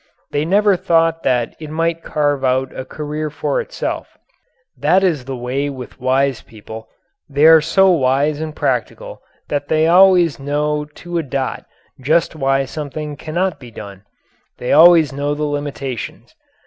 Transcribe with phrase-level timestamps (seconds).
[0.31, 4.17] They never thought that it might carve out a career for itself.
[4.75, 6.87] That is the way with wise people
[7.29, 11.67] they are so wise and practical that they always know to a dot
[12.01, 14.01] just why something cannot be done;
[14.57, 16.33] they always know the limitations.